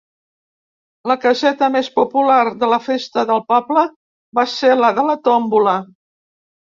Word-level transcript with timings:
La 1.11 1.17
caseta 1.25 1.67
més 1.75 1.89
popular 1.99 2.39
de 2.63 2.71
la 2.73 2.81
festa 2.87 3.27
del 3.33 3.45
poble 3.53 3.87
va 4.41 4.47
ser 4.55 4.73
la 4.85 4.91
de 5.01 5.05
la 5.13 5.21
tómbola. 5.29 5.77